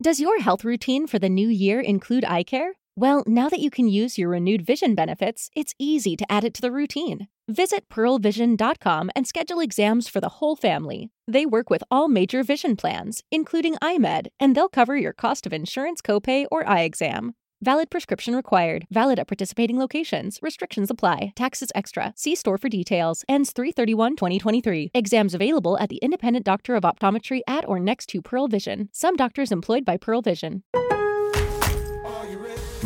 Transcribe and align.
Does 0.00 0.20
your 0.20 0.38
health 0.38 0.62
routine 0.62 1.08
for 1.08 1.18
the 1.18 1.28
new 1.28 1.48
year 1.48 1.80
include 1.80 2.24
eye 2.24 2.44
care? 2.44 2.74
Well, 2.94 3.24
now 3.26 3.48
that 3.48 3.58
you 3.58 3.68
can 3.68 3.88
use 3.88 4.16
your 4.16 4.28
renewed 4.28 4.64
vision 4.64 4.94
benefits, 4.94 5.50
it's 5.56 5.74
easy 5.76 6.14
to 6.14 6.30
add 6.30 6.44
it 6.44 6.54
to 6.54 6.60
the 6.60 6.70
routine. 6.70 7.26
Visit 7.48 7.88
pearlvision.com 7.88 9.10
and 9.16 9.26
schedule 9.26 9.58
exams 9.58 10.06
for 10.06 10.20
the 10.20 10.28
whole 10.28 10.54
family. 10.54 11.10
They 11.26 11.44
work 11.46 11.68
with 11.68 11.82
all 11.90 12.06
major 12.06 12.44
vision 12.44 12.76
plans, 12.76 13.24
including 13.32 13.74
iMed, 13.82 14.28
and 14.38 14.54
they'll 14.54 14.68
cover 14.68 14.96
your 14.96 15.12
cost 15.12 15.46
of 15.46 15.52
insurance 15.52 16.00
copay 16.00 16.46
or 16.48 16.64
eye 16.64 16.82
exam. 16.82 17.34
Valid 17.60 17.90
prescription 17.90 18.36
required. 18.36 18.86
Valid 18.92 19.18
at 19.18 19.26
participating 19.26 19.80
locations. 19.80 20.38
Restrictions 20.42 20.90
apply. 20.90 21.32
Taxes 21.34 21.72
extra. 21.74 22.12
See 22.16 22.36
store 22.36 22.56
for 22.56 22.68
details. 22.68 23.24
Ends 23.28 23.52
331-2023. 23.52 24.90
Exams 24.94 25.34
available 25.34 25.76
at 25.78 25.88
the 25.88 25.96
independent 25.96 26.46
doctor 26.46 26.76
of 26.76 26.84
optometry 26.84 27.40
at 27.48 27.66
or 27.68 27.80
next 27.80 28.06
to 28.10 28.22
Pearl 28.22 28.46
Vision. 28.46 28.88
Some 28.92 29.16
doctors 29.16 29.50
employed 29.50 29.84
by 29.84 29.96
Pearl 29.96 30.22
Vision. 30.22 30.62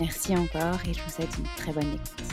Merci 0.00 0.36
encore 0.36 0.78
et 0.88 0.94
je 0.94 1.02
vous 1.02 1.10
souhaite 1.10 1.36
une 1.38 1.44
très 1.56 1.72
bonne 1.72 1.94
écoute. 1.94 2.28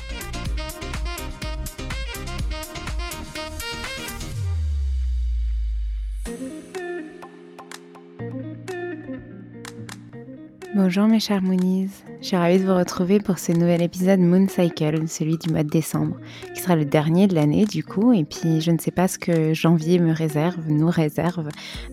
Bonjour 10.76 11.08
mes 11.08 11.20
chers 11.22 11.42
Moonies, 11.42 11.90
je 12.22 12.28
suis 12.28 12.36
ravie 12.36 12.60
de 12.60 12.66
vous 12.66 12.76
retrouver 12.76 13.20
pour 13.20 13.40
ce 13.40 13.54
nouvel 13.54 13.82
épisode 13.82 14.20
Moon 14.20 14.48
Cycle, 14.48 15.08
celui 15.08 15.38
du 15.38 15.50
mois 15.50 15.64
de 15.64 15.70
décembre, 15.70 16.18
sera 16.66 16.76
le 16.76 16.86
dernier 16.86 17.28
de 17.28 17.36
l'année 17.36 17.66
du 17.66 17.84
coup, 17.84 18.12
et 18.12 18.24
puis 18.24 18.60
je 18.60 18.72
ne 18.72 18.80
sais 18.80 18.90
pas 18.90 19.08
ce 19.08 19.20
que 19.20 19.54
janvier 19.54 20.00
me 20.00 20.12
réserve, 20.12 20.68
nous 20.68 20.90
réserve 20.90 21.50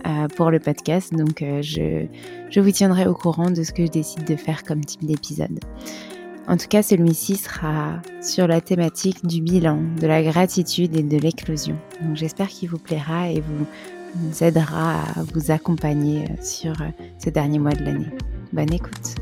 euh, 0.06 0.28
pour 0.28 0.50
le 0.50 0.60
podcast, 0.60 1.14
donc 1.14 1.42
euh, 1.42 1.60
je, 1.60 2.06
je 2.48 2.60
vous 2.60 2.70
tiendrai 2.70 3.06
au 3.06 3.12
courant 3.12 3.50
de 3.50 3.62
ce 3.62 3.72
que 3.72 3.84
je 3.84 3.90
décide 3.90 4.24
de 4.24 4.34
faire 4.34 4.62
comme 4.64 4.82
type 4.82 5.04
d'épisode. 5.04 5.60
En 6.48 6.56
tout 6.56 6.68
cas, 6.68 6.82
celui-ci 6.82 7.36
sera 7.36 8.00
sur 8.22 8.46
la 8.46 8.60
thématique 8.62 9.26
du 9.26 9.42
bilan, 9.42 9.78
de 10.00 10.06
la 10.06 10.22
gratitude 10.22 10.96
et 10.96 11.02
de 11.02 11.18
l'éclosion. 11.18 11.76
Donc 12.00 12.16
j'espère 12.16 12.48
qu'il 12.48 12.70
vous 12.70 12.78
plaira 12.78 13.30
et 13.30 13.40
vous, 13.42 13.66
aidera 14.44 15.02
à 15.02 15.22
vous 15.34 15.50
accompagner 15.50 16.24
euh, 16.24 16.42
sur 16.42 16.74
ce 17.18 17.28
dernier 17.28 17.58
mois 17.58 17.72
de 17.72 17.84
l'année. 17.84 18.10
Bonne 18.52 18.72
écoute. 18.72 19.21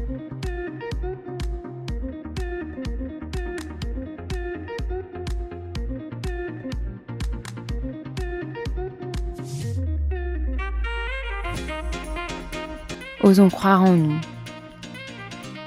Osons 13.23 13.51
croire 13.51 13.83
en 13.83 13.93
nous. 13.93 14.19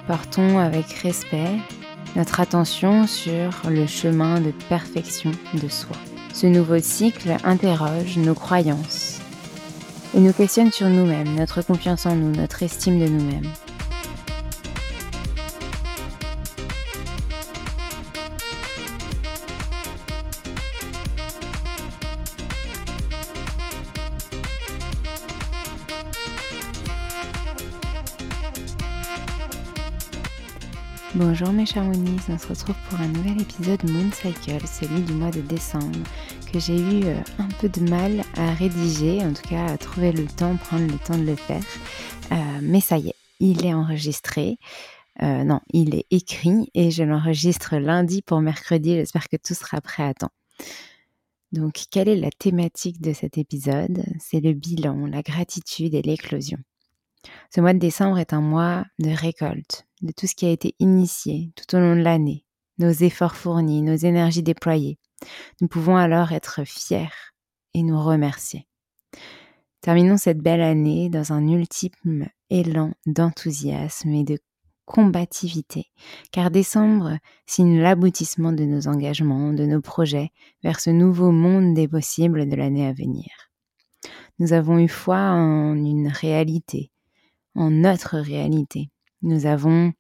Portons 0.08 0.58
avec 0.58 0.92
respect 1.04 1.60
notre 2.16 2.40
attention 2.40 3.06
sur 3.06 3.70
le 3.70 3.86
chemin 3.86 4.42
de 4.42 4.52
perfection 4.70 5.32
de 5.54 5.68
soi. 5.68 5.96
Ce 6.34 6.48
nouveau 6.48 6.80
cycle 6.80 7.38
interroge 7.44 8.18
nos 8.18 8.34
croyances 8.34 9.20
et 10.16 10.20
nous 10.20 10.34
questionne 10.34 10.72
sur 10.72 10.90
nous-mêmes, 10.90 11.36
notre 11.36 11.62
confiance 11.62 12.08
en 12.08 12.16
nous, 12.16 12.32
notre 12.36 12.64
estime 12.64 13.00
de 13.00 13.08
nous-mêmes. 13.08 13.52
Bonjour 31.16 31.54
mes 31.54 31.68
charmonis, 31.68 32.22
on 32.28 32.40
se 32.40 32.48
retrouve 32.48 32.76
pour 32.90 33.00
un 33.00 33.08
nouvel 33.08 33.40
épisode 33.40 33.88
Moon 33.88 34.12
Cycle, 34.12 34.66
celui 34.66 35.00
du 35.02 35.14
mois 35.14 35.30
de 35.30 35.42
décembre, 35.42 36.00
que 36.52 36.58
j'ai 36.58 36.76
eu 36.76 37.06
euh, 37.06 37.16
un 37.38 37.48
peu 37.62 37.70
de 37.70 37.88
mal 37.88 38.24
à 38.36 38.52
rédiger, 38.56 39.22
en 39.22 39.32
tout 39.32 39.48
cas 39.48 39.68
à 39.68 39.78
trouver 39.78 40.12
le 40.12 40.26
temps, 40.26 40.58
prendre 40.58 40.92
le 40.92 40.98
temps 40.98 41.16
de 41.16 41.24
le 41.24 41.36
faire. 41.36 41.62
Euh, 42.32 42.36
mais 42.64 42.82
ça 42.82 42.98
y 42.98 43.10
est, 43.10 43.16
il 43.40 43.64
est 43.64 43.76
enregistré. 43.76 44.58
Euh, 45.22 45.44
non, 45.44 45.60
il 45.72 45.94
est 45.94 46.08
écrit 46.10 46.72
et 46.74 46.90
je 46.90 47.04
l'enregistre 47.04 47.76
lundi 47.78 48.24
pour 48.24 48.42
mercredi. 48.42 48.96
J'espère 48.96 49.30
que 49.30 49.38
tout 49.38 49.54
sera 49.54 49.82
prêt 49.82 50.02
à 50.02 50.16
temps. 50.16 50.34
Donc, 51.52 51.84
quelle 51.92 52.10
est 52.10 52.16
la 52.16 52.32
thématique 52.32 53.02
de 53.02 53.14
cet 53.14 53.38
épisode? 53.38 54.04
C'est 54.20 54.40
le 54.40 54.54
bilan, 54.54 55.06
la 55.06 55.22
gratitude 55.22 55.94
et 55.94 56.02
l'éclosion. 56.02 56.58
Ce 57.54 57.62
mois 57.62 57.74
de 57.74 57.80
décembre 57.80 58.18
est 58.18 58.34
un 58.34 58.42
mois 58.42 58.86
de 59.00 59.10
récolte, 59.10 59.86
de 60.04 60.12
tout 60.12 60.28
ce 60.28 60.36
qui 60.36 60.46
a 60.46 60.52
été 60.52 60.76
initié 60.80 61.52
tout 61.56 61.76
au 61.76 61.80
long 61.80 61.96
de 61.96 62.02
l'année, 62.02 62.46
nos 62.78 62.92
efforts 62.92 63.36
fournis, 63.36 63.82
nos 63.82 63.96
énergies 63.96 64.44
déployées. 64.44 65.00
Nous 65.62 65.68
pouvons 65.68 65.96
alors 65.96 66.32
être 66.34 66.64
fiers 66.66 67.10
et 67.74 67.84
nous 67.84 68.02
remercier. 68.02 68.68
Terminons 69.82 70.18
cette 70.18 70.40
belle 70.40 70.62
année 70.62 71.10
dans 71.10 71.34
un 71.34 71.48
ultime 71.48 72.30
élan 72.50 72.94
d'enthousiasme 73.06 74.10
et 74.12 74.24
de 74.24 74.40
combativité, 74.86 75.88
car 76.32 76.52
décembre 76.52 77.18
signe 77.46 77.80
l'aboutissement 77.80 78.52
de 78.52 78.64
nos 78.64 78.88
engagements, 78.88 79.54
de 79.54 79.66
nos 79.66 79.82
projets 79.82 80.32
vers 80.64 80.80
ce 80.80 80.90
nouveau 80.90 81.32
monde 81.32 81.74
des 81.74 81.88
possibles 81.88 82.50
de 82.50 82.56
l'année 82.56 82.86
à 82.86 82.94
venir. 82.94 83.30
Nous 84.40 84.54
avons 84.54 84.80
eu 84.80 84.88
foi 84.88 85.18
en 85.18 85.76
une 85.76 86.08
réalité, 86.08 86.92
en 87.56 87.70
notre 87.70 88.18
réalité. 88.18 88.90
Nous 89.24 89.46
avons 89.46 89.94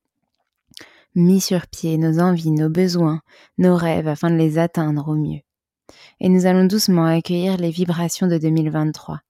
mis 1.15 1.39
sur 1.39 1.67
pied 1.67 1.97
nos 1.97 2.19
envies, 2.19 2.51
nos 2.51 2.69
besoins, 2.69 3.21
nos 3.57 3.77
rêves 3.77 4.09
afin 4.09 4.29
de 4.29 4.35
les 4.35 4.57
atteindre 4.57 5.07
au 5.07 5.15
mieux. 5.15 5.39
Et 6.19 6.27
nous 6.27 6.45
allons 6.45 6.65
doucement 6.65 7.05
accueillir 7.05 7.55
les 7.55 7.71
vibrations 7.71 8.27
de 8.27 8.37
2023, 8.37 9.21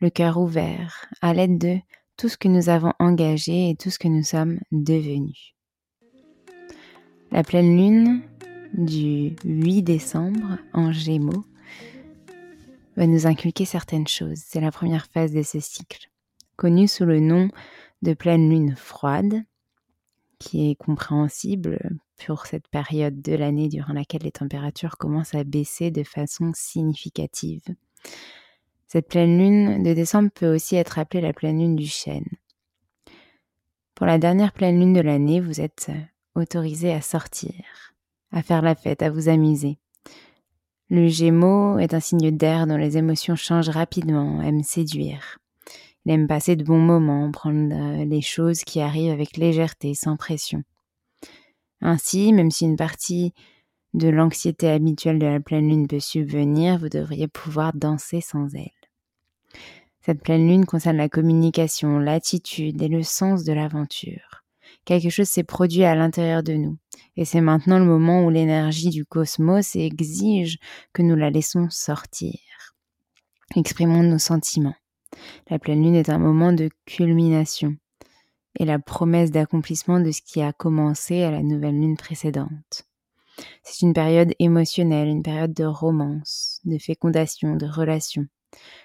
le 0.00 0.10
cœur 0.10 0.38
ouvert, 0.38 1.06
à 1.20 1.34
l'aide 1.34 1.58
de 1.58 1.78
tout 2.16 2.28
ce 2.28 2.36
que 2.36 2.46
nous 2.46 2.68
avons 2.68 2.92
engagé 3.00 3.70
et 3.70 3.74
tout 3.74 3.90
ce 3.90 3.98
que 3.98 4.06
nous 4.06 4.22
sommes 4.22 4.60
devenus. 4.70 5.54
La 7.32 7.42
pleine 7.42 7.76
lune 7.76 8.22
du 8.72 9.34
8 9.44 9.82
décembre 9.82 10.58
en 10.72 10.92
Gémeaux 10.92 11.44
va 12.96 13.08
nous 13.08 13.26
inculquer 13.26 13.64
certaines 13.64 14.06
choses. 14.06 14.42
C'est 14.46 14.60
la 14.60 14.70
première 14.70 15.06
phase 15.06 15.32
de 15.32 15.42
ce 15.42 15.58
cycle 15.58 16.08
connu 16.56 16.88
sous 16.88 17.04
le 17.04 17.20
nom 17.20 17.48
de 18.04 18.14
pleine 18.14 18.48
lune 18.48 18.76
froide, 18.76 19.42
qui 20.38 20.70
est 20.70 20.74
compréhensible 20.76 21.78
pour 22.24 22.46
cette 22.46 22.68
période 22.68 23.20
de 23.22 23.34
l'année 23.34 23.68
durant 23.68 23.94
laquelle 23.94 24.22
les 24.22 24.30
températures 24.30 24.98
commencent 24.98 25.34
à 25.34 25.42
baisser 25.42 25.90
de 25.90 26.04
façon 26.04 26.52
significative. 26.54 27.64
Cette 28.86 29.08
pleine 29.08 29.38
lune 29.38 29.82
de 29.82 29.94
décembre 29.94 30.30
peut 30.32 30.54
aussi 30.54 30.76
être 30.76 30.98
appelée 30.98 31.22
la 31.22 31.32
pleine 31.32 31.58
lune 31.58 31.76
du 31.76 31.86
chêne. 31.86 32.28
Pour 33.94 34.06
la 34.06 34.18
dernière 34.18 34.52
pleine 34.52 34.78
lune 34.78 34.92
de 34.92 35.00
l'année, 35.00 35.40
vous 35.40 35.60
êtes 35.60 35.90
autorisé 36.34 36.92
à 36.92 37.00
sortir, 37.00 37.54
à 38.30 38.42
faire 38.42 38.60
la 38.60 38.74
fête, 38.74 39.02
à 39.02 39.10
vous 39.10 39.28
amuser. 39.28 39.78
Le 40.90 41.08
Gémeaux 41.08 41.78
est 41.78 41.94
un 41.94 42.00
signe 42.00 42.36
d'air 42.36 42.66
dont 42.66 42.76
les 42.76 42.98
émotions 42.98 43.34
changent 43.34 43.70
rapidement, 43.70 44.42
aime 44.42 44.62
séduire. 44.62 45.38
Il 46.04 46.12
aime 46.12 46.26
passer 46.26 46.56
de 46.56 46.64
bons 46.64 46.78
moments, 46.78 47.30
prendre 47.30 47.74
euh, 47.74 48.04
les 48.04 48.20
choses 48.20 48.62
qui 48.62 48.80
arrivent 48.80 49.12
avec 49.12 49.36
légèreté, 49.36 49.94
sans 49.94 50.16
pression. 50.16 50.62
Ainsi, 51.80 52.32
même 52.32 52.50
si 52.50 52.64
une 52.64 52.76
partie 52.76 53.32
de 53.94 54.08
l'anxiété 54.08 54.68
habituelle 54.68 55.18
de 55.18 55.26
la 55.26 55.40
pleine 55.40 55.68
lune 55.68 55.86
peut 55.86 56.00
subvenir, 56.00 56.78
vous 56.78 56.88
devriez 56.88 57.28
pouvoir 57.28 57.72
danser 57.74 58.20
sans 58.20 58.54
elle. 58.54 58.70
Cette 60.00 60.22
pleine 60.22 60.46
lune 60.46 60.66
concerne 60.66 60.98
la 60.98 61.08
communication, 61.08 61.98
l'attitude 61.98 62.82
et 62.82 62.88
le 62.88 63.02
sens 63.02 63.44
de 63.44 63.52
l'aventure. 63.52 64.42
Quelque 64.84 65.08
chose 65.08 65.28
s'est 65.28 65.44
produit 65.44 65.84
à 65.84 65.94
l'intérieur 65.94 66.42
de 66.42 66.54
nous, 66.54 66.76
et 67.16 67.24
c'est 67.24 67.40
maintenant 67.40 67.78
le 67.78 67.86
moment 67.86 68.24
où 68.24 68.30
l'énergie 68.30 68.90
du 68.90 69.06
cosmos 69.06 69.76
exige 69.76 70.58
que 70.92 71.00
nous 71.00 71.16
la 71.16 71.30
laissons 71.30 71.68
sortir. 71.70 72.34
Exprimons 73.56 74.02
nos 74.02 74.18
sentiments. 74.18 74.74
La 75.50 75.58
pleine 75.58 75.82
lune 75.82 75.94
est 75.94 76.08
un 76.08 76.18
moment 76.18 76.52
de 76.52 76.70
culmination 76.86 77.76
et 78.58 78.64
la 78.64 78.78
promesse 78.78 79.30
d'accomplissement 79.30 80.00
de 80.00 80.10
ce 80.10 80.22
qui 80.22 80.40
a 80.40 80.52
commencé 80.52 81.22
à 81.22 81.30
la 81.30 81.42
nouvelle 81.42 81.80
lune 81.80 81.96
précédente. 81.96 82.86
C'est 83.62 83.84
une 83.84 83.94
période 83.94 84.32
émotionnelle, 84.38 85.08
une 85.08 85.22
période 85.22 85.54
de 85.54 85.64
romance, 85.64 86.60
de 86.64 86.78
fécondation, 86.78 87.56
de 87.56 87.66
relation. 87.66 88.26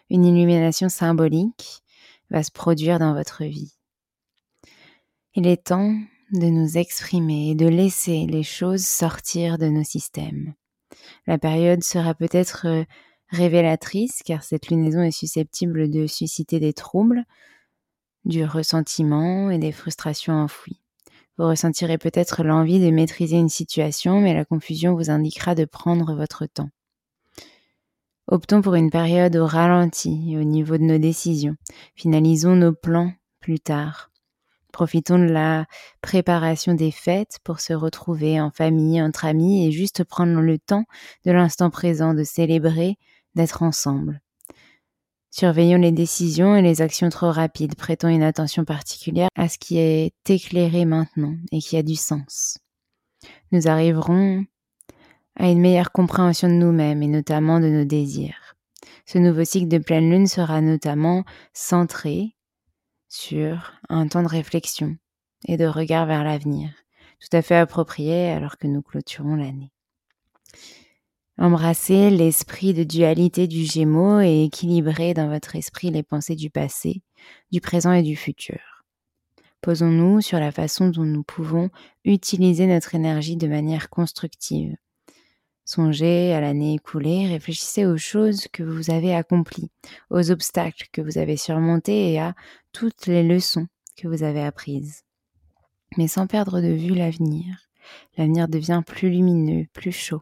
Une 0.10 0.26
illumination 0.26 0.90
symbolique 0.90 1.84
va 2.31 2.42
se 2.44 2.52
produire 2.52 3.00
dans 3.00 3.14
votre 3.14 3.44
vie. 3.44 3.76
Il 5.36 5.46
est 5.46 5.66
temps 5.66 5.96
de 6.31 6.48
nous 6.48 6.78
exprimer 6.78 7.52
et 7.52 7.56
de 7.56 7.68
laisser 7.68 8.26
les 8.28 8.44
choses 8.44 8.86
sortir 8.86 9.58
de 9.58 9.68
nos 9.68 9.84
systèmes. 9.84 10.54
La 11.28 11.38
période 11.38 11.84
sera 11.84 12.14
peut-être 12.16 12.68
euh, 12.68 12.84
révélatrice 13.30 14.22
car 14.24 14.44
cette 14.44 14.70
lunaison 14.70 15.02
est 15.02 15.12
susceptible 15.12 15.90
de 15.90 16.08
susciter 16.08 16.60
des 16.60 16.74
troubles, 16.74 17.24
du 18.26 18.44
ressentiment 18.44 19.50
et 19.50 19.58
des 19.58 19.72
frustrations 19.72 20.34
enfouies. 20.34 20.81
Vous 21.38 21.48
ressentirez 21.48 21.98
peut-être 21.98 22.44
l'envie 22.44 22.80
de 22.80 22.92
maîtriser 22.92 23.38
une 23.38 23.50
situation, 23.50 24.20
mais 24.20 24.34
la 24.34 24.44
confusion 24.44 24.96
vous 24.96 25.10
indiquera 25.10 25.56
de 25.56 25.66
prendre 25.66 26.14
votre 26.14 26.46
temps. 26.46 26.70
Optons 28.28 28.62
pour 28.62 28.76
une 28.76 28.92
période 28.92 29.36
au 29.38 29.48
ralenti 29.48 30.36
au 30.38 30.44
niveau 30.44 30.78
de 30.78 30.84
nos 30.84 30.98
décisions. 30.98 31.56
Finalisons 31.96 32.56
nos 32.56 32.74
plans 32.74 33.14
plus 33.40 33.60
tard. 33.60 34.12
Profitons 34.72 35.18
de 35.18 35.31
la 35.31 35.66
préparation 36.02 36.74
des 36.74 36.92
fêtes 36.92 37.40
pour 37.44 37.60
se 37.60 37.74
retrouver 37.74 38.40
en 38.40 38.52
famille, 38.52 39.02
entre 39.02 39.26
amis 39.26 39.66
et 39.66 39.71
juste 39.71 40.04
prendre 40.04 40.42
le 40.42 40.59
temps 40.59 40.86
de 41.26 41.31
l'instant 41.31 41.71
présent 41.71 42.14
de 42.14 42.24
célébrer 42.24 42.98
d'être 43.36 43.64
ensemble. 43.64 44.21
Surveillons 45.31 45.78
les 45.78 45.92
décisions 45.92 46.56
et 46.56 46.62
les 46.62 46.81
actions 46.81 47.09
trop 47.09 47.31
rapides, 47.31 47.76
prêtons 47.76 48.07
une 48.07 48.24
attention 48.24 48.66
particulière 48.66 49.30
à 49.36 49.48
ce 49.48 49.59
qui 49.59 49.78
est 49.78 50.14
éclairé 50.28 50.86
maintenant 50.86 51.36
et 51.52 51.59
qui 51.59 51.78
a 51.78 51.83
du 51.83 51.95
sens. 51.95 52.57
Nous 53.52 53.68
arriverons 53.68 54.45
à 55.36 55.50
une 55.50 55.62
meilleure 55.62 55.92
compréhension 55.92 56.48
de 56.48 56.54
nous-mêmes 56.54 57.04
et 57.04 57.07
notamment 57.07 57.59
de 57.59 57.68
nos 57.68 57.86
désirs. 57.86 58.56
Ce 59.06 59.18
nouveau 59.18 59.44
cycle 59.44 59.68
de 59.68 59.78
pleine 59.78 60.09
lune 60.09 60.28
sera 60.28 60.62
notamment 60.62 61.24
centré 61.54 62.36
sur 63.07 63.74
un 63.90 64.07
temps 64.07 64.24
de 64.24 64.28
réflexion 64.28 64.98
et 65.48 65.57
de 65.57 65.66
regard 65.66 66.06
vers 66.06 66.24
l'avenir, 66.24 66.69
tout 67.19 67.36
à 67.36 67.42
fait 67.42 67.56
approprié 67.56 68.30
alors 68.30 68.57
que 68.57 68.68
nous 68.68 68.81
clôturons 68.81 69.36
l'année. 69.36 69.71
Embrassez 71.42 72.10
l'esprit 72.10 72.74
de 72.74 72.84
dualité 72.84 73.48
du 73.48 73.64
Gémeaux 73.64 74.19
et 74.19 74.44
équilibrez 74.44 75.14
dans 75.14 75.30
votre 75.30 75.56
esprit 75.56 75.90
les 75.90 76.04
pensées 76.04 76.36
du 76.36 76.50
passé, 76.50 77.02
du 77.50 77.62
présent 77.62 77.94
et 77.94 78.04
du 78.04 78.18
futur. 78.18 78.60
Posons-nous 79.62 80.19
sur 80.19 80.38
la 80.38 80.52
façon 80.52 80.90
dont 80.90 81.06
nous 81.06 81.24
pouvons 81.24 81.69
utiliser 82.04 82.68
notre 82.68 82.94
énergie 82.94 83.38
de 83.38 83.48
manière 83.48 83.90
constructive. 83.90 84.76
Songez 85.64 86.34
à 86.34 86.42
l'année 86.42 86.74
écoulée, 86.74 87.28
réfléchissez 87.28 87.86
aux 87.86 87.98
choses 87.98 88.50
que 88.52 88.64
vous 88.64 88.92
avez 88.92 89.16
accomplies, 89.16 89.72
aux 90.10 90.31
obstacles 90.31 90.88
que 90.92 91.02
vous 91.02 91.18
avez 91.18 91.38
surmontés 91.38 92.12
et 92.12 92.19
à 92.19 92.36
toutes 92.74 93.08
les 93.08 93.24
leçons 93.24 93.68
que 93.96 94.10
vous 94.10 94.24
avez 94.24 94.42
apprises. 94.42 95.04
Mais 95.96 96.10
sans 96.10 96.28
perdre 96.28 96.60
de 96.60 96.74
vue 96.74 96.96
l'avenir. 96.96 97.69
L'avenir 98.18 98.50
devient 98.50 98.84
plus 98.86 99.10
lumineux, 99.10 99.68
plus 99.72 99.94
chaud. 99.94 100.22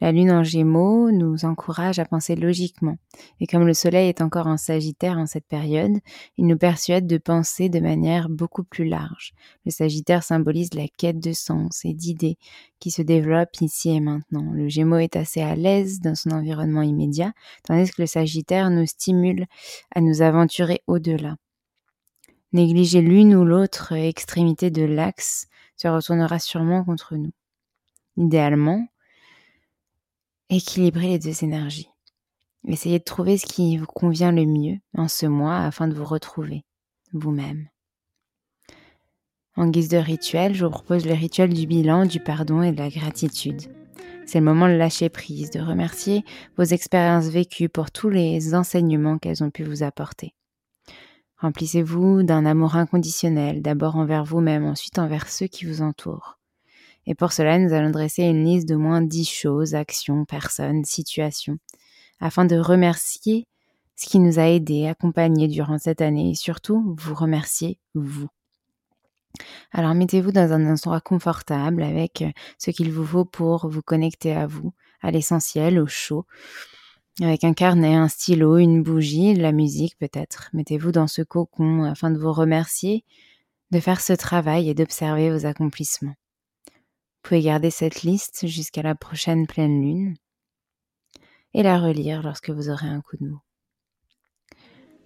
La 0.00 0.12
lune 0.12 0.30
en 0.30 0.44
gémeaux 0.44 1.10
nous 1.10 1.44
encourage 1.44 1.98
à 1.98 2.04
penser 2.04 2.36
logiquement, 2.36 2.96
et 3.40 3.48
comme 3.48 3.66
le 3.66 3.74
soleil 3.74 4.08
est 4.08 4.20
encore 4.20 4.46
en 4.46 4.56
sagittaire 4.56 5.18
en 5.18 5.26
cette 5.26 5.46
période, 5.46 5.98
il 6.36 6.46
nous 6.46 6.56
persuade 6.56 7.06
de 7.06 7.18
penser 7.18 7.68
de 7.68 7.80
manière 7.80 8.28
beaucoup 8.28 8.62
plus 8.62 8.84
large. 8.84 9.32
Le 9.66 9.72
sagittaire 9.72 10.22
symbolise 10.22 10.72
la 10.74 10.86
quête 10.86 11.18
de 11.18 11.32
sens 11.32 11.84
et 11.84 11.94
d'idées 11.94 12.38
qui 12.78 12.92
se 12.92 13.02
développent 13.02 13.60
ici 13.60 13.90
et 13.90 14.00
maintenant. 14.00 14.52
Le 14.52 14.68
gémeaux 14.68 14.98
est 14.98 15.16
assez 15.16 15.40
à 15.40 15.56
l'aise 15.56 16.00
dans 16.00 16.14
son 16.14 16.30
environnement 16.30 16.82
immédiat, 16.82 17.32
tandis 17.64 17.90
que 17.90 18.02
le 18.02 18.06
sagittaire 18.06 18.70
nous 18.70 18.86
stimule 18.86 19.46
à 19.94 20.00
nous 20.00 20.22
aventurer 20.22 20.82
au-delà. 20.86 21.36
Négliger 22.52 23.02
l'une 23.02 23.34
ou 23.34 23.44
l'autre 23.44 23.92
extrémité 23.92 24.70
de 24.70 24.82
l'axe 24.82 25.48
se 25.76 25.88
retournera 25.88 26.38
sûrement 26.38 26.84
contre 26.84 27.16
nous. 27.16 27.32
Idéalement, 28.16 28.86
équilibrer 30.50 31.08
les 31.08 31.18
deux 31.18 31.44
énergies. 31.44 31.90
Essayez 32.66 32.98
de 32.98 33.04
trouver 33.04 33.38
ce 33.38 33.46
qui 33.46 33.76
vous 33.76 33.86
convient 33.86 34.32
le 34.32 34.44
mieux 34.44 34.78
en 34.96 35.08
ce 35.08 35.26
mois 35.26 35.58
afin 35.58 35.88
de 35.88 35.94
vous 35.94 36.04
retrouver 36.04 36.64
vous-même. 37.12 37.68
En 39.56 39.68
guise 39.68 39.88
de 39.88 39.96
rituel, 39.96 40.54
je 40.54 40.64
vous 40.64 40.70
propose 40.70 41.06
le 41.06 41.14
rituel 41.14 41.52
du 41.52 41.66
bilan, 41.66 42.06
du 42.06 42.20
pardon 42.20 42.62
et 42.62 42.72
de 42.72 42.78
la 42.78 42.90
gratitude. 42.90 43.62
C'est 44.24 44.38
le 44.38 44.44
moment 44.44 44.68
de 44.68 44.74
lâcher 44.74 45.08
prise, 45.08 45.50
de 45.50 45.60
remercier 45.60 46.24
vos 46.56 46.64
expériences 46.64 47.28
vécues 47.28 47.68
pour 47.68 47.90
tous 47.90 48.10
les 48.10 48.54
enseignements 48.54 49.18
qu'elles 49.18 49.42
ont 49.42 49.50
pu 49.50 49.64
vous 49.64 49.82
apporter. 49.82 50.34
Remplissez-vous 51.38 52.22
d'un 52.24 52.44
amour 52.46 52.76
inconditionnel, 52.76 53.62
d'abord 53.62 53.96
envers 53.96 54.24
vous-même, 54.24 54.64
ensuite 54.64 54.98
envers 54.98 55.28
ceux 55.28 55.46
qui 55.46 55.64
vous 55.64 55.82
entourent. 55.82 56.37
Et 57.08 57.14
pour 57.14 57.32
cela, 57.32 57.58
nous 57.58 57.72
allons 57.72 57.88
dresser 57.88 58.24
une 58.24 58.44
liste 58.44 58.68
de 58.68 58.76
moins 58.76 59.00
dix 59.00 59.24
choses, 59.24 59.74
actions, 59.74 60.26
personnes, 60.26 60.84
situations, 60.84 61.56
afin 62.20 62.44
de 62.44 62.56
remercier 62.58 63.48
ce 63.96 64.06
qui 64.06 64.18
nous 64.18 64.38
a 64.38 64.46
aidés, 64.48 64.86
accompagnés 64.86 65.48
durant 65.48 65.78
cette 65.78 66.02
année 66.02 66.30
et 66.30 66.34
surtout 66.34 66.94
vous 66.98 67.14
remercier 67.14 67.78
vous. 67.94 68.28
Alors 69.72 69.94
mettez-vous 69.94 70.32
dans 70.32 70.52
un 70.52 70.70
endroit 70.70 71.00
confortable 71.00 71.82
avec 71.82 72.20
euh, 72.20 72.30
ce 72.58 72.70
qu'il 72.70 72.92
vous 72.92 73.06
faut 73.06 73.24
pour 73.24 73.68
vous 73.68 73.82
connecter 73.82 74.34
à 74.34 74.46
vous, 74.46 74.74
à 75.00 75.10
l'essentiel, 75.10 75.78
au 75.78 75.86
chaud, 75.86 76.26
avec 77.22 77.42
un 77.42 77.54
carnet, 77.54 77.94
un 77.94 78.08
stylo, 78.08 78.58
une 78.58 78.82
bougie, 78.82 79.32
de 79.32 79.40
la 79.40 79.52
musique 79.52 79.96
peut-être. 79.98 80.50
Mettez-vous 80.52 80.92
dans 80.92 81.06
ce 81.06 81.22
cocon 81.22 81.84
afin 81.84 82.10
de 82.10 82.18
vous 82.18 82.32
remercier 82.32 83.04
de 83.70 83.80
faire 83.80 84.02
ce 84.02 84.12
travail 84.12 84.68
et 84.68 84.74
d'observer 84.74 85.30
vos 85.30 85.46
accomplissements. 85.46 86.14
Vous 87.18 87.30
pouvez 87.30 87.42
garder 87.42 87.70
cette 87.70 88.02
liste 88.02 88.46
jusqu'à 88.46 88.82
la 88.82 88.94
prochaine 88.94 89.46
pleine 89.46 89.82
lune 89.82 90.14
et 91.52 91.62
la 91.62 91.78
relire 91.78 92.22
lorsque 92.22 92.50
vous 92.50 92.70
aurez 92.70 92.86
un 92.86 93.00
coup 93.00 93.16
de 93.18 93.26
mou. 93.26 93.40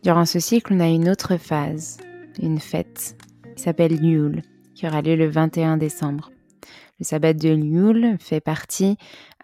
Durant 0.02 0.24
ce 0.24 0.38
cycle, 0.38 0.74
on 0.74 0.80
a 0.80 0.88
une 0.88 1.08
autre 1.08 1.36
phase, 1.36 1.98
une 2.40 2.60
fête 2.60 3.16
qui 3.56 3.62
s'appelle 3.62 4.04
Yule, 4.04 4.42
qui 4.74 4.86
aura 4.86 5.00
lieu 5.00 5.16
le 5.16 5.28
21 5.28 5.78
décembre. 5.78 6.30
Le 6.98 7.04
sabbat 7.04 7.32
de 7.32 7.48
Yule 7.48 8.16
fait 8.20 8.40
partie 8.40 8.96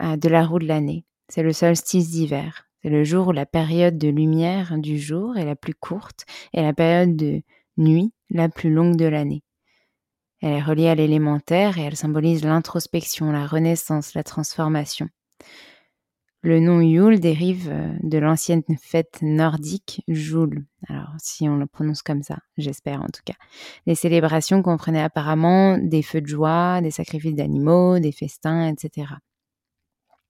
euh, 0.02 0.16
de 0.16 0.28
la 0.28 0.44
roue 0.44 0.58
de 0.58 0.66
l'année. 0.66 1.04
C'est 1.28 1.42
le 1.42 1.52
solstice 1.52 2.10
d'hiver. 2.10 2.66
C'est 2.82 2.90
le 2.90 3.02
jour 3.02 3.28
où 3.28 3.32
la 3.32 3.46
période 3.46 3.98
de 3.98 4.08
lumière 4.08 4.78
du 4.78 4.98
jour 4.98 5.36
est 5.36 5.44
la 5.44 5.56
plus 5.56 5.74
courte 5.74 6.26
et 6.52 6.62
la 6.62 6.72
période 6.72 7.16
de 7.16 7.42
nuit 7.76 8.12
la 8.30 8.48
plus 8.48 8.70
longue 8.72 8.96
de 8.96 9.06
l'année. 9.06 9.42
Elle 10.40 10.52
est 10.52 10.62
reliée 10.62 10.88
à 10.88 10.94
l'élémentaire 10.94 11.78
et 11.78 11.82
elle 11.82 11.96
symbolise 11.96 12.44
l'introspection, 12.44 13.32
la 13.32 13.46
renaissance, 13.46 14.14
la 14.14 14.22
transformation. 14.22 15.08
Le 16.42 16.60
nom 16.60 16.80
Yule 16.80 17.18
dérive 17.18 17.68
euh, 17.68 17.92
de 18.00 18.16
l'ancienne 18.16 18.62
fête 18.80 19.18
nordique 19.22 20.02
Jul. 20.06 20.64
Alors, 20.88 21.10
si 21.18 21.48
on 21.48 21.56
le 21.56 21.66
prononce 21.66 22.02
comme 22.02 22.22
ça, 22.22 22.38
j'espère 22.56 23.02
en 23.02 23.08
tout 23.08 23.22
cas. 23.24 23.34
Les 23.86 23.96
célébrations 23.96 24.62
comprenaient 24.62 25.02
apparemment 25.02 25.78
des 25.78 26.02
feux 26.02 26.20
de 26.20 26.28
joie, 26.28 26.80
des 26.80 26.92
sacrifices 26.92 27.34
d'animaux, 27.34 27.98
des 27.98 28.12
festins, 28.12 28.68
etc. 28.68 29.14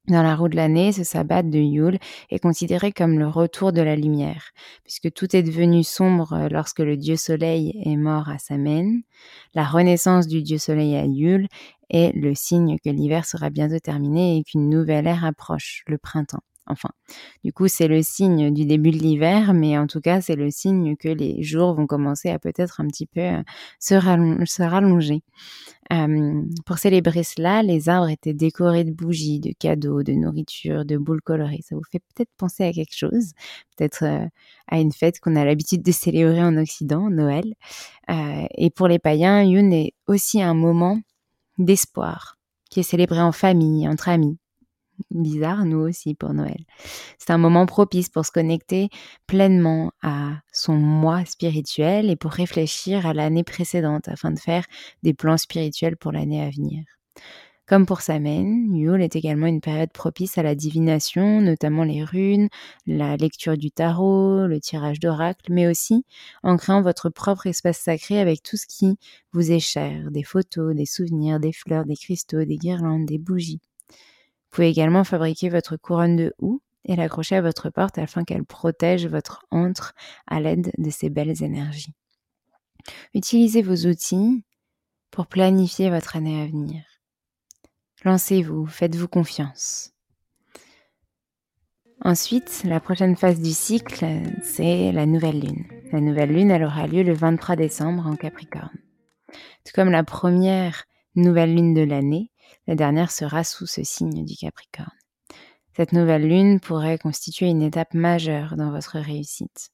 Dans 0.09 0.23
la 0.23 0.37
roue 0.37 0.49
de 0.49 0.57
l'année, 0.57 0.93
ce 0.93 1.05
sabbat 1.05 1.43
de 1.43 1.59
Yule 1.59 1.99
est 2.31 2.39
considéré 2.39 2.93
comme 2.93 3.19
le 3.19 3.29
retour 3.29 3.73
de 3.73 3.83
la 3.83 3.95
lumière, 3.95 4.53
puisque 4.83 5.13
tout 5.13 5.37
est 5.37 5.43
devenu 5.43 5.85
sombre 5.85 6.33
euh, 6.33 6.49
lorsque 6.51 6.79
le 6.79 6.97
dieu 6.97 7.17
soleil 7.17 7.79
est 7.85 7.97
mort 7.97 8.31
à 8.31 8.39
Samen. 8.39 9.03
La 9.55 9.65
renaissance 9.65 10.27
du 10.27 10.43
dieu 10.43 10.57
soleil 10.57 10.97
à 10.97 11.05
Yule 11.05 11.47
est 11.91 12.17
le 12.17 12.35
signe 12.35 12.79
que 12.83 12.89
l'hiver 12.89 13.27
sera 13.27 13.51
bientôt 13.51 13.81
terminé 13.81 14.39
et 14.39 14.45
qu'une 14.45 14.71
nouvelle 14.71 15.07
ère 15.07 15.27
approche, 15.27 15.83
le 15.87 15.99
printemps. 15.99 16.43
Enfin, 16.69 16.91
du 17.45 17.53
coup, 17.53 17.67
c'est 17.69 17.89
le 17.89 18.03
signe 18.03 18.53
du 18.53 18.67
début 18.67 18.91
de 18.91 18.99
l'hiver, 18.99 19.55
mais 19.55 19.79
en 19.79 19.87
tout 19.87 20.01
cas, 20.01 20.21
c'est 20.21 20.37
le 20.37 20.51
signe 20.51 20.97
que 20.97 21.09
les 21.09 21.43
jours 21.43 21.75
vont 21.75 21.87
commencer 21.87 22.29
à 22.29 22.39
peut-être 22.39 22.81
un 22.81 22.87
petit 22.87 23.07
peu 23.07 23.21
euh, 23.21 23.43
se, 23.81 23.95
rallonger. 24.63 25.23
Euh, 25.93 26.43
pour 26.67 26.79
célébrer 26.79 27.23
cela, 27.23 27.63
les 27.63 27.89
arbres 27.89 28.11
étaient 28.11 28.35
décorés 28.35 28.85
de 28.85 28.93
bougies, 28.93 29.41
de 29.41 29.53
cadeaux, 29.59 30.03
de 30.03 30.13
nourriture, 30.13 30.85
de 30.85 30.99
boules 30.99 31.23
colorées. 31.23 31.61
Ça 31.63 31.75
vous 31.75 31.85
fait 31.91 32.03
peut-être 32.15 32.31
penser 32.37 32.65
à 32.65 32.73
quelque 32.73 32.97
chose, 32.97 33.33
peut-être 33.77 34.05
euh, 34.05 34.27
à 34.69 34.79
une 34.79 34.93
fête 34.93 35.21
qu'on 35.21 35.37
a 35.37 35.45
l'habitude 35.45 35.83
de 35.83 35.93
célébrer 35.93 36.43
en 36.43 36.57
Occident, 36.59 37.09
Noël. 37.11 37.55
et 38.09 38.71
pour 38.71 38.89
les 38.89 38.99
païens, 38.99 39.43
Yun 39.43 39.71
est 39.71 39.93
aussi 40.07 40.43
un 40.43 40.55
moment 40.55 41.01
d'espoir 41.59 42.37
qui 42.71 42.81
est 42.81 42.83
célébré 42.83 43.21
en 43.21 43.33
famille, 43.33 43.89
entre 43.89 44.09
amis, 44.11 44.39
bizarre, 45.11 45.65
nous 45.65 45.79
aussi 45.79 46.15
pour 46.15 46.35
Noël. 46.35 46.65
C'est 47.19 47.31
un 47.31 47.39
moment 47.39 47.67
propice 47.67 48.09
pour 48.09 48.25
se 48.25 48.33
connecter 48.33 48.89
pleinement 49.27 49.93
à 50.03 50.41
son 50.53 50.75
moi 50.75 51.25
spirituel 51.25 52.11
et 52.11 52.17
pour 52.17 52.31
réfléchir 52.31 53.07
à 53.07 53.15
l'année 53.15 53.45
précédente 53.45 54.09
afin 54.09 54.31
de 54.31 54.39
faire 54.39 54.65
des 55.03 55.15
plans 55.15 55.37
spirituels 55.37 55.97
pour 55.97 56.13
l'année 56.13 56.43
à 56.43 56.51
venir. 56.51 56.85
Comme 57.69 57.85
pour 57.85 58.01
Samen, 58.01 58.75
Yule 58.75 59.03
est 59.03 59.15
également 59.15 59.47
une 59.47 59.61
période 59.61 59.93
propice 59.93 60.39
à 60.39 60.43
la 60.43 60.55
divination, 60.55 61.43
notamment 61.43 61.85
les 61.85 62.03
runes, 62.03 62.49
la 62.87 63.19
lecture 63.19 63.59
du 63.59 63.71
tarot, 63.71 64.47
le 64.47 64.59
tirage 64.59 65.01
d'oracle, 65.01 65.53
mais 65.53 65.67
aussi 65.67 66.07
en 66.43 66.57
créant 66.57 66.81
votre 66.81 67.11
propre 67.11 67.47
espace 67.47 67.79
sacré 67.79 68.21
avec 68.21 68.43
tout 68.43 68.57
ce 68.57 68.67
qui 68.67 68.97
vous 69.33 69.53
est 69.53 69.61
cher, 69.61 70.11
des 70.11 70.23
photos, 70.23 70.75
des 70.75 70.87
souvenirs, 70.87 71.41
des 71.41 71.53
fleurs, 71.53 71.85
des 71.85 71.97
cristaux, 71.97 72.47
des 72.47 72.57
guirlandes, 72.57 73.05
des 73.05 73.19
bougies. 73.19 73.61
Vous 74.51 74.57
pouvez 74.57 74.71
également 74.71 75.05
fabriquer 75.05 75.51
votre 75.51 75.77
couronne 75.77 76.17
de 76.17 76.35
houx 76.39 76.63
et 76.85 76.97
l'accrocher 76.97 77.37
à 77.37 77.43
votre 77.43 77.69
porte 77.71 77.99
afin 77.99 78.25
qu'elle 78.25 78.45
protège 78.45 79.07
votre 79.07 79.45
antre 79.51 79.93
à 80.27 80.41
l'aide 80.41 80.73
de 80.79 80.91
ces 80.91 81.11
belles 81.11 81.43
énergies. 81.43 81.95
Utilisez 83.15 83.61
vos 83.61 83.87
outils 83.87 84.43
pour 85.11 85.27
planifier 85.27 85.91
votre 85.91 86.17
année 86.17 86.43
à 86.43 86.47
venir. 86.47 86.83
Lancez-vous, 88.05 88.67
faites-vous 88.67 89.09
confiance. 89.09 89.93
Ensuite, 92.01 92.63
la 92.65 92.79
prochaine 92.79 93.17
phase 93.17 93.41
du 93.41 93.51
cycle, 93.51 94.07
c'est 94.43 94.93
la 94.93 95.05
nouvelle 95.05 95.41
lune. 95.41 95.65
La 95.93 96.01
nouvelle 96.01 96.33
lune, 96.33 96.51
elle 96.51 96.63
aura 96.63 96.87
lieu 96.87 97.03
le 97.03 97.13
23 97.13 97.57
décembre 97.57 98.07
en 98.07 98.15
Capricorne. 98.15 98.79
Tout 99.65 99.73
comme 99.75 99.91
la 99.91 100.05
première 100.05 100.85
nouvelle 101.17 101.55
lune 101.55 101.75
de 101.75 101.83
l'année, 101.83 102.31
la 102.67 102.75
dernière 102.75 103.11
sera 103.11 103.45
sous 103.45 103.67
ce 103.67 103.83
signe 103.83 104.25
du 104.25 104.37
Capricorne. 104.37 104.91
Cette 105.77 105.93
nouvelle 105.93 106.29
lune 106.29 106.61
pourrait 106.61 106.99
constituer 106.99 107.47
une 107.47 107.63
étape 107.63 107.95
majeure 107.95 108.57
dans 108.57 108.71
votre 108.71 108.99
réussite. 108.99 109.71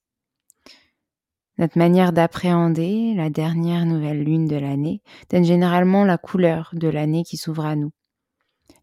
Notre 1.57 1.79
manière 1.79 2.13
d'appréhender 2.13 3.15
la 3.15 3.31
dernière 3.31 3.87
nouvelle 3.87 4.23
lune 4.23 4.47
de 4.47 4.57
l'année 4.57 5.03
donne 5.31 5.45
généralement 5.45 6.05
la 6.05 6.19
couleur 6.19 6.71
de 6.73 6.89
l'année 6.89 7.23
qui 7.23 7.37
s'ouvre 7.37 7.65
à 7.65 7.77
nous. 7.77 7.93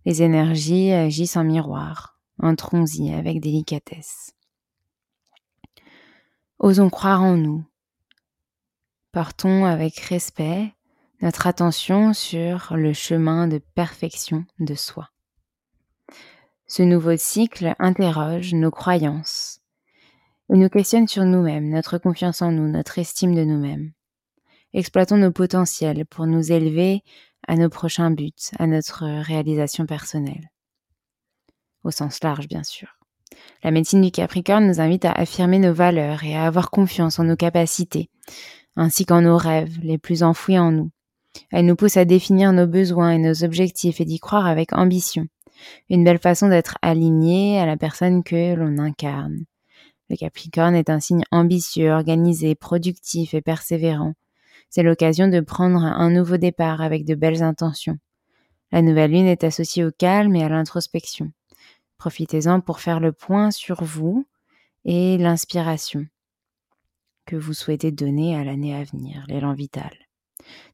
Les 0.05 0.23
énergies 0.23 0.91
agissent 0.91 1.37
en 1.37 1.43
miroir, 1.43 2.17
entrons-y 2.41 3.13
avec 3.13 3.39
délicatesse. 3.39 4.33
Osons 6.59 6.89
croire 6.89 7.21
en 7.21 7.37
nous. 7.37 7.63
Partons 9.11 9.65
avec 9.65 9.99
respect 9.99 10.73
notre 11.21 11.45
attention 11.45 12.13
sur 12.13 12.75
le 12.75 12.93
chemin 12.93 13.47
de 13.47 13.59
perfection 13.75 14.43
de 14.59 14.73
soi. 14.73 15.09
Ce 16.65 16.81
nouveau 16.81 17.15
cycle 17.15 17.75
interroge 17.77 18.53
nos 18.53 18.71
croyances 18.71 19.59
et 20.51 20.57
nous 20.57 20.69
questionne 20.69 21.07
sur 21.07 21.23
nous-mêmes, 21.23 21.69
notre 21.69 21.99
confiance 21.99 22.41
en 22.41 22.51
nous, 22.51 22.67
notre 22.67 22.97
estime 22.97 23.35
de 23.35 23.43
nous-mêmes. 23.43 23.91
Exploitons 24.73 25.17
nos 25.17 25.31
potentiels 25.31 26.05
pour 26.05 26.25
nous 26.25 26.51
élever 26.51 27.03
à 27.47 27.55
nos 27.55 27.69
prochains 27.69 28.09
buts, 28.09 28.31
à 28.57 28.65
notre 28.65 29.05
réalisation 29.05 29.85
personnelle. 29.85 30.49
Au 31.83 31.91
sens 31.91 32.23
large, 32.23 32.47
bien 32.47 32.63
sûr. 32.63 32.87
La 33.63 33.71
médecine 33.71 34.01
du 34.01 34.11
Capricorne 34.11 34.67
nous 34.67 34.79
invite 34.79 35.05
à 35.05 35.11
affirmer 35.11 35.59
nos 35.59 35.73
valeurs 35.73 36.23
et 36.23 36.35
à 36.35 36.45
avoir 36.45 36.71
confiance 36.71 37.19
en 37.19 37.25
nos 37.25 37.35
capacités, 37.35 38.09
ainsi 38.75 39.05
qu'en 39.05 39.21
nos 39.21 39.37
rêves 39.37 39.79
les 39.81 39.97
plus 39.97 40.23
enfouis 40.23 40.57
en 40.57 40.71
nous, 40.71 40.91
elle 41.51 41.65
nous 41.65 41.75
pousse 41.75 41.97
à 41.97 42.05
définir 42.05 42.53
nos 42.53 42.67
besoins 42.67 43.11
et 43.11 43.17
nos 43.17 43.43
objectifs 43.43 44.01
et 44.01 44.05
d'y 44.05 44.19
croire 44.19 44.45
avec 44.45 44.73
ambition. 44.73 45.27
Une 45.89 46.03
belle 46.03 46.19
façon 46.19 46.47
d'être 46.47 46.77
aligné 46.81 47.59
à 47.59 47.65
la 47.65 47.77
personne 47.77 48.23
que 48.23 48.55
l'on 48.55 48.77
incarne. 48.77 49.45
Le 50.09 50.15
Capricorne 50.17 50.75
est 50.75 50.89
un 50.89 50.99
signe 50.99 51.23
ambitieux, 51.31 51.91
organisé, 51.91 52.55
productif 52.55 53.33
et 53.33 53.41
persévérant. 53.41 54.13
C'est 54.69 54.83
l'occasion 54.83 55.27
de 55.27 55.39
prendre 55.39 55.83
un 55.83 56.09
nouveau 56.09 56.37
départ 56.37 56.81
avec 56.81 57.05
de 57.05 57.15
belles 57.15 57.43
intentions. 57.43 57.97
La 58.71 58.81
nouvelle 58.81 59.11
lune 59.11 59.27
est 59.27 59.43
associée 59.43 59.85
au 59.85 59.91
calme 59.91 60.35
et 60.35 60.43
à 60.43 60.49
l'introspection. 60.49 61.31
Profitez-en 61.97 62.61
pour 62.61 62.79
faire 62.79 62.99
le 62.99 63.11
point 63.11 63.51
sur 63.51 63.83
vous 63.83 64.25
et 64.85 65.17
l'inspiration 65.17 66.05
que 67.25 67.35
vous 67.35 67.53
souhaitez 67.53 67.91
donner 67.91 68.35
à 68.35 68.43
l'année 68.43 68.75
à 68.75 68.83
venir, 68.83 69.23
l'élan 69.27 69.53
vital. 69.53 69.91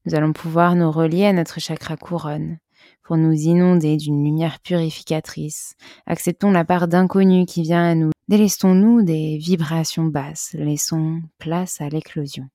Nous 0.05 0.15
allons 0.15 0.33
pouvoir 0.33 0.75
nous 0.75 0.91
relier 0.91 1.25
à 1.25 1.33
notre 1.33 1.59
chakra 1.59 1.97
couronne 1.97 2.57
pour 3.03 3.17
nous 3.17 3.33
inonder 3.33 3.97
d'une 3.97 4.23
lumière 4.23 4.59
purificatrice. 4.59 5.75
Acceptons 6.05 6.51
la 6.51 6.65
part 6.65 6.87
d'inconnu 6.87 7.45
qui 7.45 7.61
vient 7.61 7.83
à 7.83 7.95
nous. 7.95 8.11
Délestons-nous 8.27 9.03
des 9.03 9.37
vibrations 9.37 10.05
basses. 10.05 10.53
Laissons 10.53 11.21
place 11.37 11.79
à 11.79 11.87
l'éclosion. 11.87 12.49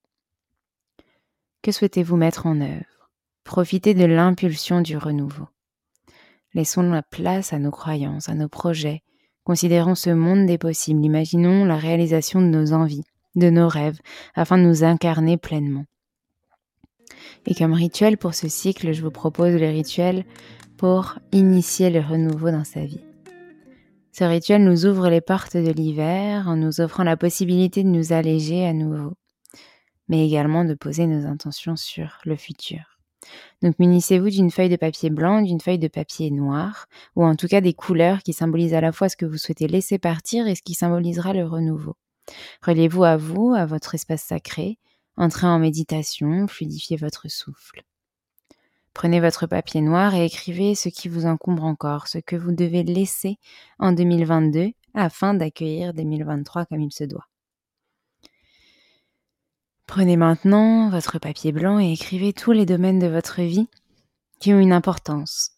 Que 1.63 1.73
souhaitez-vous 1.73 2.17
mettre 2.17 2.47
en 2.47 2.61
œuvre? 2.61 3.11
Profitez 3.45 3.95
de 3.95 4.05
l'impulsion 4.05 4.81
du 4.81 4.97
renouveau. 4.97 5.49
Laissons 6.55 6.83
la 6.83 7.03
place 7.03 7.53
à 7.53 7.59
nos 7.59 7.71
croyances, 7.71 8.29
à 8.29 8.35
nos 8.35 8.49
projets. 8.49 9.03
Considérons 9.45 9.95
ce 9.95 10.11
monde 10.11 10.47
des 10.47 10.59
possibles. 10.59 11.05
Imaginons 11.05 11.65
la 11.65 11.77
réalisation 11.77 12.43
de 12.43 12.47
nos 12.47 12.73
envies, 12.75 13.05
de 13.37 13.49
nos 13.49 13.69
rêves, 13.69 14.01
afin 14.35 14.59
de 14.59 14.65
nous 14.65 14.85
incarner 14.85 15.39
pleinement. 15.39 15.87
Et 17.47 17.55
comme 17.55 17.73
rituel 17.73 18.19
pour 18.19 18.35
ce 18.35 18.49
cycle, 18.49 18.93
je 18.93 19.03
vous 19.03 19.11
propose 19.11 19.55
le 19.55 19.69
rituel 19.69 20.25
pour 20.77 21.19
initier 21.33 21.91
le 21.91 22.01
renouveau 22.01 22.51
dans 22.51 22.65
sa 22.65 22.85
vie. 22.85 23.05
Ce 24.13 24.25
rituel 24.25 24.65
nous 24.65 24.85
ouvre 24.85 25.09
les 25.09 25.21
portes 25.21 25.57
de 25.57 25.71
l'hiver 25.71 26.47
en 26.47 26.57
nous 26.57 26.81
offrant 26.81 27.03
la 27.05 27.17
possibilité 27.17 27.83
de 27.83 27.89
nous 27.89 28.13
alléger 28.13 28.67
à 28.67 28.73
nouveau, 28.73 29.15
mais 30.09 30.27
également 30.27 30.65
de 30.65 30.75
poser 30.75 31.07
nos 31.07 31.27
intentions 31.27 31.77
sur 31.77 32.19
le 32.25 32.37
futur. 32.37 32.99
Donc 33.63 33.79
munissez-vous 33.79 34.29
d'une 34.29 34.51
feuille 34.51 34.69
de 34.69 34.77
papier 34.77 35.09
blanc, 35.09 35.41
d'une 35.41 35.61
feuille 35.61 35.79
de 35.79 35.89
papier 35.89 36.31
noir, 36.31 36.87
ou 37.17 37.25
en 37.25 37.37
tout 37.37 37.47
cas 37.47 37.61
des 37.61 37.73
couleurs 37.73 38.23
qui 38.23 38.33
symbolisent 38.33 38.75
à 38.75 38.81
la 38.81 38.93
fois 38.93 39.09
ce 39.09 39.17
que 39.17 39.27
vous 39.27 39.39
souhaitez 39.39 39.69
laisser 39.69 39.99
partir 39.99 40.47
et 40.47 40.55
ce 40.55 40.63
qui 40.63 40.75
symbolisera 40.75 41.33
le 41.33 41.47
renouveau. 41.47 41.95
Reliez-vous 42.63 43.05
à 43.05 43.17
vous, 43.17 43.55
à 43.55 43.67
votre 43.67 43.95
espace 43.95 44.23
sacré, 44.23 44.79
entrez 45.17 45.47
en 45.47 45.59
méditation, 45.59 46.47
fluidifiez 46.47 46.97
votre 46.97 47.29
souffle. 47.29 47.85
Prenez 48.95 49.21
votre 49.21 49.47
papier 49.47 49.81
noir 49.81 50.15
et 50.15 50.27
écrivez 50.27 50.75
ce 50.75 50.89
qui 50.89 51.09
vous 51.09 51.27
encombre 51.27 51.65
encore, 51.65 52.09
ce 52.09 52.19
que 52.19 52.37
vous 52.37 52.53
devez 52.53 52.83
laisser 52.83 53.39
en 53.79 53.93
2022 53.93 54.73
afin 54.95 55.35
d'accueillir 55.35 55.95
2023 55.95 56.67
comme 56.67 56.83
il 56.83 56.93
se 56.93 57.05
doit. 57.05 57.29
Prenez 59.87 60.17
maintenant 60.17 60.91
votre 60.91 61.19
papier 61.19 61.53
blanc 61.53 61.79
et 61.79 61.93
écrivez 61.93 62.33
tous 62.33 62.53
les 62.53 62.67
domaines 62.67 62.99
de 62.99 63.07
votre 63.07 63.43
vie 63.43 63.69
qui 64.41 64.53
ont 64.53 64.59
une 64.59 64.73
importance. 64.73 65.53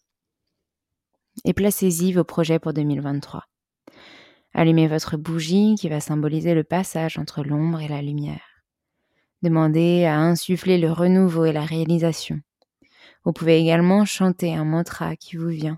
Et 1.43 1.53
placez-y 1.53 2.13
vos 2.13 2.23
projets 2.23 2.59
pour 2.59 2.73
2023. 2.73 3.43
Allumez 4.53 4.87
votre 4.87 5.17
bougie 5.17 5.75
qui 5.77 5.89
va 5.89 5.99
symboliser 5.99 6.53
le 6.53 6.63
passage 6.63 7.17
entre 7.17 7.43
l'ombre 7.43 7.81
et 7.81 7.89
la 7.89 8.01
lumière. 8.01 8.54
Demandez 9.45 10.05
à 10.05 10.17
insuffler 10.17 10.79
le 10.79 10.91
renouveau 10.91 11.45
et 11.45 11.53
la 11.53 11.65
réalisation. 11.65 12.41
Vous 13.23 13.31
pouvez 13.31 13.59
également 13.59 14.03
chanter 14.03 14.55
un 14.55 14.65
mantra 14.65 15.15
qui 15.15 15.35
vous 15.35 15.49
vient, 15.49 15.77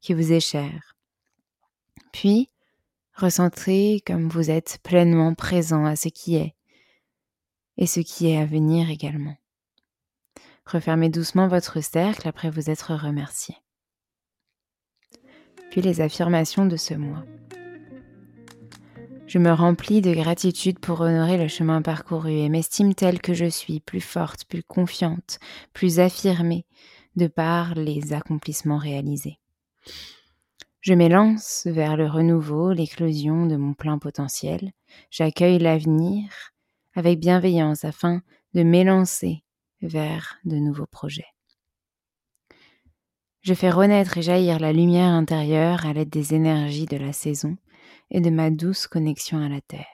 qui 0.00 0.14
vous 0.14 0.32
est 0.32 0.40
cher. 0.40 0.96
Puis, 2.12 2.50
ressentez 3.14 4.02
comme 4.04 4.28
vous 4.28 4.50
êtes 4.50 4.80
pleinement 4.82 5.32
présent 5.34 5.84
à 5.84 5.94
ce 5.94 6.08
qui 6.08 6.34
est 6.34 6.56
et 7.76 7.86
ce 7.86 8.00
qui 8.00 8.30
est 8.30 8.36
à 8.36 8.46
venir 8.46 8.90
également. 8.90 9.36
Refermez 10.66 11.08
doucement 11.08 11.46
votre 11.46 11.80
cercle 11.80 12.26
après 12.26 12.50
vous 12.50 12.68
être 12.68 12.96
remercié. 12.96 13.54
Puis 15.70 15.82
les 15.82 16.00
affirmations 16.00 16.66
de 16.66 16.76
ce 16.76 16.94
mois. 16.94 17.24
Je 19.26 19.38
me 19.38 19.52
remplis 19.52 20.02
de 20.02 20.12
gratitude 20.12 20.78
pour 20.78 21.00
honorer 21.00 21.38
le 21.38 21.48
chemin 21.48 21.80
parcouru 21.80 22.32
et 22.32 22.48
m'estime 22.50 22.94
telle 22.94 23.20
que 23.20 23.32
je 23.32 23.46
suis, 23.46 23.80
plus 23.80 24.02
forte, 24.02 24.44
plus 24.44 24.62
confiante, 24.62 25.38
plus 25.72 25.98
affirmée, 25.98 26.66
de 27.16 27.26
par 27.26 27.74
les 27.74 28.12
accomplissements 28.12 28.78
réalisés. 28.78 29.38
Je 30.80 30.92
m'élance 30.92 31.66
vers 31.66 31.96
le 31.96 32.06
renouveau, 32.06 32.72
l'éclosion 32.72 33.46
de 33.46 33.56
mon 33.56 33.72
plein 33.72 33.98
potentiel. 33.98 34.72
J'accueille 35.10 35.58
l'avenir 35.58 36.52
avec 36.94 37.18
bienveillance 37.18 37.86
afin 37.86 38.20
de 38.52 38.62
m'élancer 38.62 39.42
vers 39.80 40.36
de 40.44 40.56
nouveaux 40.56 40.86
projets. 40.86 41.26
Je 43.40 43.54
fais 43.54 43.70
renaître 43.70 44.18
et 44.18 44.22
jaillir 44.22 44.60
la 44.60 44.72
lumière 44.72 45.12
intérieure 45.12 45.86
à 45.86 45.94
l'aide 45.94 46.10
des 46.10 46.34
énergies 46.34 46.86
de 46.86 46.98
la 46.98 47.14
saison 47.14 47.56
et 48.10 48.20
de 48.20 48.30
ma 48.30 48.50
douce 48.50 48.86
connexion 48.86 49.38
à 49.38 49.48
la 49.48 49.60
Terre. 49.60 49.86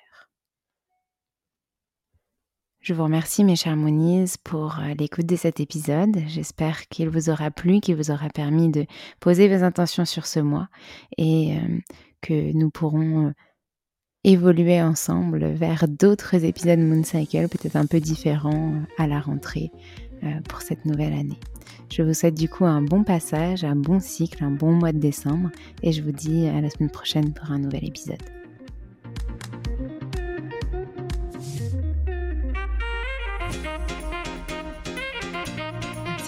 Je 2.81 2.94
vous 2.94 3.05
remercie 3.05 3.44
mes 3.44 3.57
chers 3.57 3.77
Moniz 3.77 4.38
pour 4.38 4.79
euh, 4.79 4.94
l'écoute 4.99 5.27
de 5.27 5.37
cet 5.37 5.61
épisode. 5.61 6.16
J'espère 6.29 6.88
qu'il 6.88 7.11
vous 7.11 7.29
aura 7.29 7.51
plu, 7.51 7.81
qu'il 7.81 7.94
vous 7.94 8.11
aura 8.11 8.31
permis 8.31 8.70
de 8.70 8.87
poser 9.20 9.55
vos 9.55 9.62
intentions 9.62 10.07
sur 10.07 10.25
ce 10.25 10.40
mois 10.40 10.68
et 11.18 11.59
euh, 11.59 11.79
que 12.23 12.53
nous 12.55 12.70
pourrons 12.70 13.27
euh, 13.27 13.33
évoluer 14.25 14.81
ensemble 14.81 15.44
vers 15.44 15.88
d'autres 15.88 16.42
épisodes 16.42 16.79
Moon 16.79 17.05
Cycle, 17.05 17.49
peut-être 17.49 17.77
un 17.77 17.85
peu 17.85 18.01
différents 18.01 18.83
à 18.96 19.07
la 19.07 19.20
rentrée 19.20 19.70
pour 20.49 20.61
cette 20.61 20.85
nouvelle 20.85 21.14
année. 21.14 21.40
Je 21.91 22.03
vous 22.03 22.15
souhaite 22.15 22.35
du 22.35 22.49
coup 22.49 22.65
un 22.65 22.83
bon 22.83 23.03
passage, 23.03 23.65
un 23.65 23.77
bon 23.77 24.01
cycle, 24.01 24.45
un 24.45 24.51
bon 24.51 24.73
mois 24.73 24.93
de 24.93 24.99
décembre 24.99 25.51
et 25.83 25.93
je 25.93 26.03
vous 26.03 26.13
dis 26.13 26.47
à 26.47 26.61
la 26.61 26.71
semaine 26.71 26.91
prochaine 26.91 27.33
pour 27.33 27.51
un 27.51 27.59
nouvel 27.59 27.85
épisode. 27.85 28.23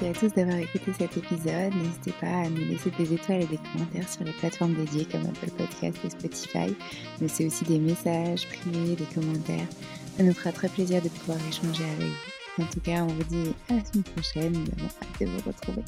Merci 0.03 0.07
à 0.07 0.13
tous 0.29 0.35
d'avoir 0.35 0.57
écouté 0.57 0.93
cet 0.99 1.17
épisode. 1.17 1.75
N'hésitez 1.77 2.13
pas 2.21 2.27
à 2.27 2.49
nous 2.49 2.65
laisser 2.65 2.91
des 2.99 3.15
étoiles 3.15 3.43
et 3.43 3.47
des 3.47 3.59
commentaires 3.59 4.09
sur 4.09 4.25
les 4.25 4.33
plateformes 4.33 4.75
dédiées 4.75 5.05
comme 5.05 5.23
Apple 5.23 5.51
Podcast 5.57 5.99
et 6.05 6.11
Spotify. 6.11 6.75
Mais 7.21 7.29
c'est 7.29 7.47
aussi 7.47 7.65
des 7.65 7.79
messages 7.79 8.49
privés, 8.49 8.97
des 8.97 9.15
commentaires. 9.15 9.69
Ça 10.17 10.25
nous 10.25 10.35
fera 10.35 10.51
très 10.51 10.69
plaisir 10.69 11.01
de 11.03 11.09
pouvoir 11.09 11.39
échanger 11.49 11.85
avec 11.85 12.09
vous. 12.09 12.32
En 12.59 12.65
tout 12.67 12.81
cas, 12.81 13.03
on 13.03 13.07
vous 13.07 13.25
dit 13.25 13.55
à 13.71 13.75
la 13.75 13.85
semaine 13.85 14.05
prochaine. 14.05 14.53
Nous 14.53 14.67
avons 14.77 14.87
hâte 14.87 15.21
de 15.21 15.27
vous 15.27 15.41
retrouver. 15.47 15.83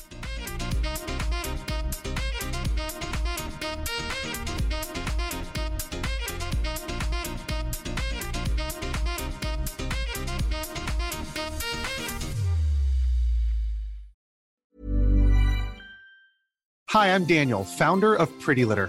Hi, 16.88 17.08
I'm 17.08 17.24
Daniel, 17.24 17.64
founder 17.64 18.14
of 18.14 18.30
Pretty 18.40 18.64
Litter. 18.64 18.88